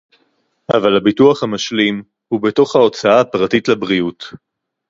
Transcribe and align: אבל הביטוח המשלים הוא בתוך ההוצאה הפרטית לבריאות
אבל 0.75 0.97
הביטוח 0.97 1.43
המשלים 1.43 2.03
הוא 2.27 2.41
בתוך 2.41 2.75
ההוצאה 2.75 3.21
הפרטית 3.21 3.67
לבריאות 3.67 4.33